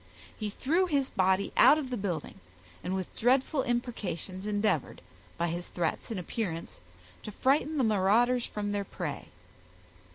He 0.35 0.49
threw 0.49 0.87
his 0.87 1.11
body 1.11 1.53
out 1.55 1.77
of 1.77 1.91
the 1.91 1.95
building, 1.95 2.39
and 2.83 2.95
with 2.95 3.15
dreadful 3.15 3.61
imprecations 3.61 4.47
endeavored, 4.47 4.99
by 5.37 5.49
his 5.49 5.67
threats 5.67 6.09
and 6.09 6.19
appearance, 6.19 6.81
to 7.21 7.31
frighten 7.31 7.77
the 7.77 7.83
marauders 7.83 8.47
from 8.47 8.71
their 8.71 8.83
prey. 8.83 9.27